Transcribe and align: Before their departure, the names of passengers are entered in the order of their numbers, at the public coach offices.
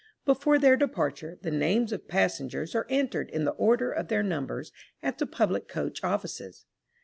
Before 0.25 0.57
their 0.57 0.75
departure, 0.77 1.37
the 1.43 1.51
names 1.51 1.91
of 1.93 2.07
passengers 2.07 2.73
are 2.73 2.87
entered 2.89 3.29
in 3.29 3.45
the 3.45 3.51
order 3.51 3.91
of 3.91 4.07
their 4.07 4.23
numbers, 4.23 4.71
at 5.03 5.19
the 5.19 5.27
public 5.27 5.67
coach 5.67 6.03
offices. 6.03 6.65